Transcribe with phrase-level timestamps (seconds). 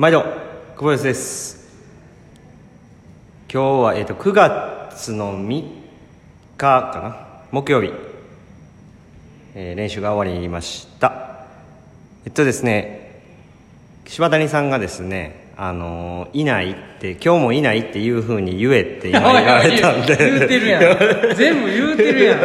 [0.00, 0.22] 毎度
[0.78, 1.68] 久保です。
[3.52, 5.70] 今日は、えー、と9月の3日
[6.56, 6.90] か
[7.52, 7.52] な？
[7.52, 7.92] 木曜日、
[9.54, 11.44] えー練習が終わりました。
[12.24, 13.20] えっとですね
[14.06, 20.16] 柴谷さんがですねあのーいないって今日もいないっていうふうに言えって今言われたんで。
[20.16, 21.36] 言うてるやん。
[21.36, 22.40] 全部言うてるやん。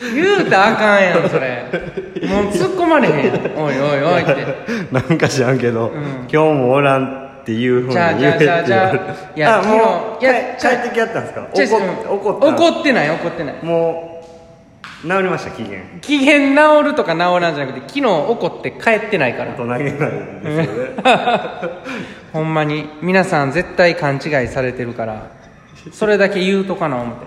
[0.00, 1.64] 言うたらあかんやんそれ。
[2.26, 3.56] もう突っ込まれへんやん。
[3.58, 4.46] おいおいおいって。
[4.92, 11.48] なんか知らんけど、今日もおらんっていうふうにじゃあ言えって言われてじゃあじゃあじゃあいやあもう昨日いや帰帰ってきやったんですか？
[11.52, 11.80] 怒っ
[12.18, 13.54] 怒った怒ってない怒ってない。
[13.62, 14.22] も
[15.02, 15.80] う治りました機嫌。
[16.02, 19.52] 機嫌治るとか治らんじゃなくて昨日怒って帰ってないから。
[19.52, 20.94] 大人げないんですよね。
[22.32, 25.22] ほんまに皆さん絶対勘違いされてるから
[25.92, 27.26] それだけ言うとかな思って。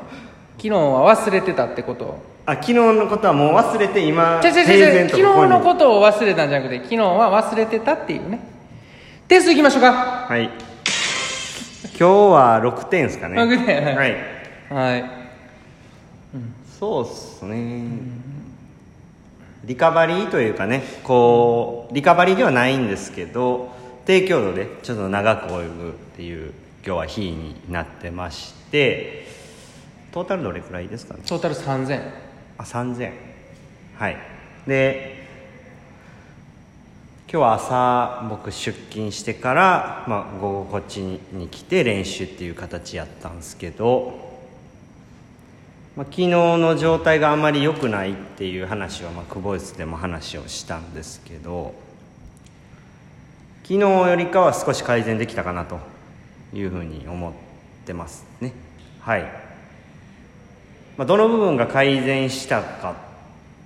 [0.58, 8.40] 昨日は忘れてたってことをあ昨日のことはもう忘れて今違う違う違う昨日のことを忘れたんじゃなくて昨日は忘れてたっていうね。
[9.28, 9.94] 点数いきましょうか。
[10.28, 10.50] はい。
[11.98, 13.42] 今日は6点ですかね。
[13.42, 13.96] 6点。
[13.96, 14.18] はい。
[14.70, 15.06] はい。
[16.80, 17.86] そうっすね。
[19.64, 23.72] リカバリーというかねこうリカバリーではないんですけど
[24.06, 26.52] 低強度でちょっと長く泳ぐっていう
[26.86, 29.26] 今日は日になってまして
[30.12, 31.22] トータルどれくらいですかね？
[31.26, 32.23] トータル3000
[32.58, 33.12] あ3000
[33.98, 34.18] はい。
[34.68, 35.24] で
[37.34, 44.40] 今日は朝僕出勤してから、まあ、午後こっちに来て練習っていう形やったんですけど、
[45.96, 51.74] まあ、昨日の状態があまり良くないっていう話は、まあ、クボイスでも話をしたんですけど
[53.64, 55.80] 昨日よりかは少し改善できたかなと
[56.54, 57.34] いうふうに思っ
[57.86, 58.54] てますね。
[59.00, 59.43] はい。
[60.98, 62.92] まあ、どの部分が改善したか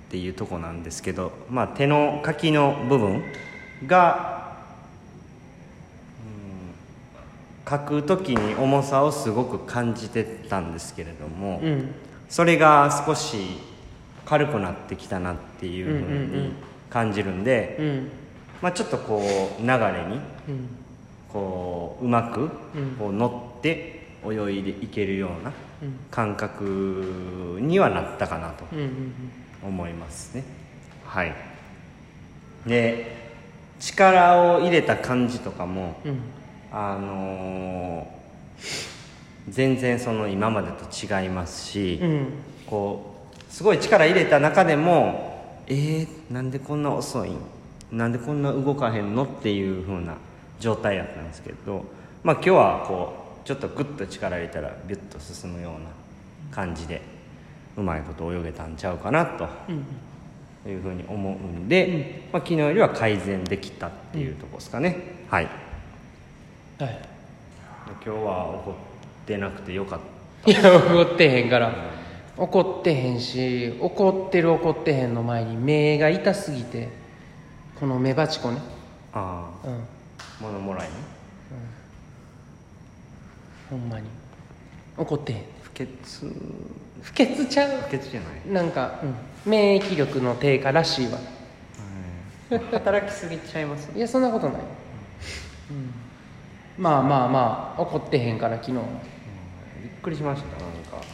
[0.08, 3.23] っていうとこなんですけど、まあ、手の先の部分
[3.86, 4.58] が、
[7.66, 11.93] うん、書く時に重さをすごく感じてたんですけれども、うん。
[12.30, 13.38] それが少し
[14.26, 16.52] 軽くなってきたなっていうふううんうんうんに
[16.89, 18.09] 感じるんで、うん。
[18.61, 19.21] まあ、ちょっとこ
[19.59, 20.70] う流れにうん。
[21.27, 22.49] こううまくうん。
[22.98, 23.96] こう乗って
[24.32, 25.52] 泳いでいけるような
[25.82, 25.99] うん。
[26.11, 28.65] 感覚にはなったかなと
[29.64, 30.43] 思いますね。
[31.05, 31.33] はい。
[32.65, 33.15] で
[33.80, 36.20] 力を入れた感じとかもうん。
[36.71, 38.17] あのー
[39.49, 42.27] 全然その今までと違いますし、うん。
[42.65, 47.38] こうすごい力入れた中でもえー、なんでこんな遅いん？
[47.92, 49.23] なんでこんな動かへんの？
[49.23, 50.15] っていう風な
[50.59, 51.86] 状態やったんですけど
[52.23, 55.87] まあ今日はこうちょっとグッと力入れたらビュッと進むような
[56.53, 57.02] 感じで
[57.77, 59.85] うまいこと泳げたんちゃうかなとうん
[60.69, 64.97] いうふうに思うんで、まあ、昨日よりは改善できたっていうところですかね、
[65.30, 65.47] はい。
[66.77, 66.99] ではい。
[67.87, 68.73] 今日は怒っ
[69.25, 69.99] てなくてよかっ
[70.43, 70.52] た。
[70.52, 71.73] いや怒ってへんから。
[72.35, 76.89] 怒ってへんし怒ってる怒ってへんの前に目が痛すぎて
[77.79, 78.59] この目バチコね。
[79.14, 79.71] あうん。
[79.71, 79.77] あ
[80.41, 81.17] 物もらいね
[83.70, 84.08] ほんまに。
[84.98, 85.42] 怒ってへん。
[85.64, 85.88] 不潔。
[87.02, 87.82] 不潔ちゃう？
[87.83, 88.32] 不潔じゃない。
[88.52, 89.16] なんか、うん、
[89.52, 91.17] 免疫力の低下らしいわ。
[92.72, 94.61] 働きすぎちゃいます いやそんなことない、
[95.70, 95.92] うん、
[96.82, 98.83] まあまあまあ怒ってへんから昨日は。
[99.83, 101.06] びっくりしましたなんか。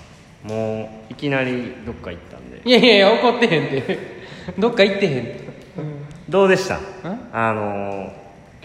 [0.43, 2.61] もういきなりどっか行ったんで。
[2.63, 3.97] いやいやいや怒ってへんって。
[4.59, 5.43] どっか行ってへんって。
[6.29, 6.79] どうでした？
[7.31, 8.11] あのー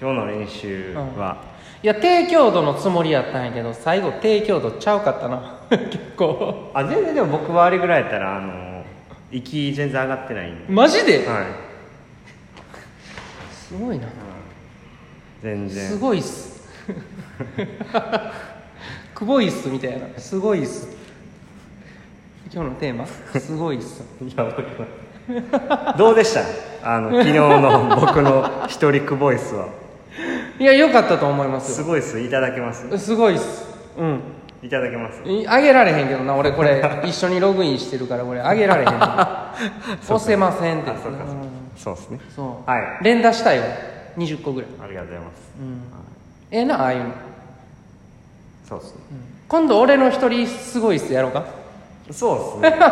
[0.01, 1.43] 今日の練習は、
[1.83, 5.61] いや低強度のつもりやったんやけど最後低強度ちゃうかったな。
[5.71, 6.71] 結構。
[6.75, 8.69] あ全然でも僕はあれぐらいやったらあのー
[9.31, 10.73] 息全然上がってないんで。
[10.73, 11.19] マジで？
[11.27, 11.47] はい。
[13.53, 14.07] すごいな。
[15.43, 15.87] 全然。
[15.89, 16.67] すごいっす。
[19.15, 20.07] くぼいっすみたいな。
[20.19, 20.89] すごいっす。
[22.53, 23.07] 今日のテーマ？
[23.39, 24.03] すごいっす。
[24.23, 24.71] いやわかんな
[25.95, 25.99] い。
[25.99, 26.41] どうでした？
[26.95, 29.69] あの昨日の僕の一人クボイスは
[30.59, 31.77] いや良かったと思いますよ。
[31.77, 32.19] すごいっす。
[32.21, 32.99] いただけます。
[32.99, 33.67] すごいっす。
[33.97, 34.21] うん。
[34.63, 35.23] いただけます。
[35.29, 38.89] いあげられへんけどな俺これ 一緒にログインしてるから俺あげられへん
[40.03, 40.91] 押せませんって。
[40.91, 41.25] あそうかそうか。
[41.25, 41.39] うん。
[41.77, 42.21] そうですね。
[42.35, 42.71] そう。
[42.71, 42.83] はい。
[43.03, 43.63] 連打したよ。
[44.17, 44.71] 20個ぐらい。
[44.83, 45.35] ありがとうございます。
[45.61, 45.83] うん。
[46.51, 47.05] ええなああいうの。
[48.69, 49.01] そうですね。
[49.49, 51.13] 今度俺の一人すごいっす。
[51.13, 51.45] やろうか。
[52.11, 52.81] そうですね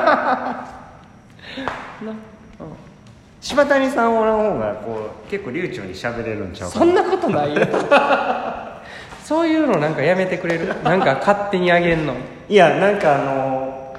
[3.41, 7.67] 柴谷さんおらん方がこう結構流暢に喋れるんちゃうかそんなことないよ。
[9.25, 10.69] そういうのなんかやめてくれる？
[10.83, 12.15] なんか勝手にあげんの？
[12.49, 13.97] いやなんかあの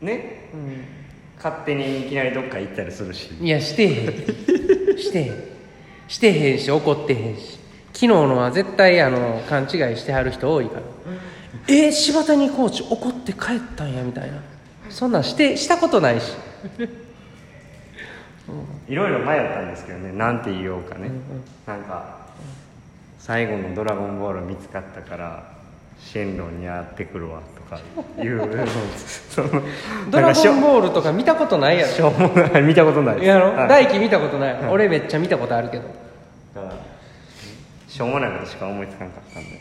[0.00, 0.48] ね？
[0.52, 0.84] うん。
[1.36, 3.30] 勝手にいきなりどっか行ったりするし。
[3.40, 4.96] いやしてへん。
[4.98, 5.34] してへん。
[6.08, 6.58] してへん。
[6.58, 7.58] し怒ってへんし。
[7.94, 10.82] 日のは絶対あの勘違いしてはる人多いから
[11.68, 14.38] 「えー、柴谷コーチ怒って帰ったんや」みたいな。
[14.90, 16.32] そんなんしてしたことないし
[18.88, 21.10] いろいろ迷ったんですけどねなんて言おうかね、
[21.66, 22.16] なんか
[23.18, 25.44] 最後の「ドラゴンボール」見つかったから
[25.98, 27.80] シェンロンに会ってくるわとか
[28.20, 28.66] いうの
[29.30, 29.62] その
[30.10, 31.92] ドラゴンボールとか見たことないやろ。
[31.92, 32.62] しょうもない。
[32.62, 33.68] 見たことないやろ、はい。
[33.68, 35.84] 大輝見たことない、俺めっちゃ見たことあるけど。
[37.88, 39.60] しょうもないことしか思いつかなかったんで、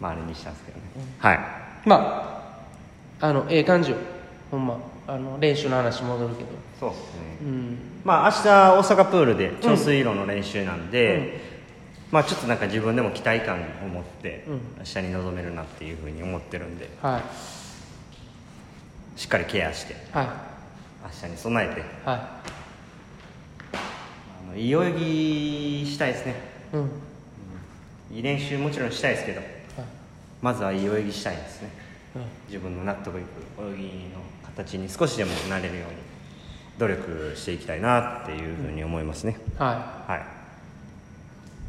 [0.00, 0.84] まああれにしたんですけどね、
[1.18, 1.40] はい。
[1.86, 2.60] ま
[3.20, 3.96] ああのええ感じよ
[4.50, 6.48] ほんまあの練習の話戻るけど。
[6.78, 7.02] そうですね。
[7.42, 7.78] うん。
[8.04, 11.40] まあ明日大阪プールで長水路の練習なんで、
[12.10, 14.60] まあちょっとなんか自分でも期待感を持ってうん。
[14.78, 17.22] 明日に臨めるなっていうふうに思ってるんではい。
[19.20, 20.26] しっかりケアしてはい。
[21.04, 21.80] 明日に備えて。
[22.04, 22.40] は
[23.72, 24.92] あのいい泳
[25.84, 26.34] ぎしたいですね。
[26.72, 26.90] いうん。
[28.16, 29.48] いい練習もちろんしたいですけどはい。
[30.42, 31.70] まずはいい泳ぎしたいですね。
[32.16, 32.22] うん。
[32.48, 33.26] 自分の納得いく
[33.72, 34.20] 泳ぎの
[34.64, 35.96] 形に少しでもなれるように
[36.78, 40.22] 努力していきたいなっていうふうに思いますね、ははい。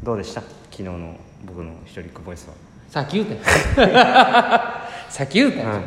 [0.02, 0.40] どうでした？
[0.40, 2.56] 昨日の僕の一人っ子ボイスは、い
[2.88, 3.34] さっき言うて。
[3.34, 4.88] んさ
[5.24, 5.62] っき言うて。
[5.62, 5.82] ん、うん。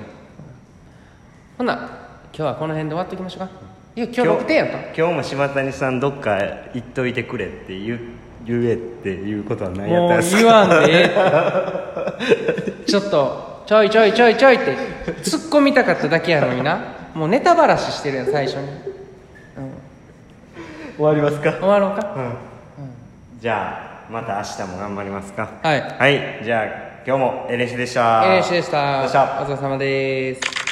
[1.58, 1.90] ほんな今
[2.34, 3.50] 日はこの辺で終わっときましょうか。
[3.96, 4.78] いや今日6点やった。
[4.96, 6.38] 今日も柴谷さんどっか
[6.74, 8.00] 行っといてくれって言う
[8.46, 10.42] 言えっていうことは何やったんですか？
[10.42, 11.10] 言わんで
[12.86, 14.76] ちょっとちょいちょいちょいちょいって。
[15.24, 18.70] 突っ込みたかっただけやのになもうネタばらししてるやん最初に、うん、
[20.98, 21.54] 終わりますか？
[21.54, 22.14] 終わろうか？
[22.18, 23.40] うん。
[23.40, 25.50] じゃあまた明日も頑張りますか？
[25.64, 25.82] はい。
[25.82, 26.42] はい。
[26.44, 26.66] じゃあ
[27.08, 28.24] 今日もエレシでした。
[28.36, 29.04] ええしでした？
[29.04, 30.65] お疲れ様です